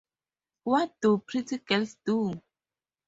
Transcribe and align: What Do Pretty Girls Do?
What 0.63 0.95
Do 0.99 1.19
Pretty 1.19 1.59
Girls 1.59 1.95
Do? 2.03 2.41